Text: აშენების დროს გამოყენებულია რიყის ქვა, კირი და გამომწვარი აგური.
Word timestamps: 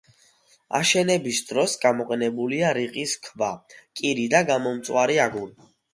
აშენების 0.77 1.41
დროს 1.51 1.75
გამოყენებულია 1.83 2.71
რიყის 2.79 3.13
ქვა, 3.27 3.51
კირი 4.01 4.27
და 4.37 4.45
გამომწვარი 4.49 5.21
აგური. 5.29 5.71